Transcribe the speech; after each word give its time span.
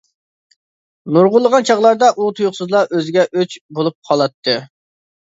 نۇرغۇنلىغان 1.17 1.67
چاغلاردا، 1.69 2.09
ئۇ 2.21 2.29
تۇيۇقسىزلا 2.39 2.81
ئۆزىگە 2.97 3.27
ئۆچ 3.41 3.55
بولۇپ 3.81 3.99
قالاتتى. 4.11 4.57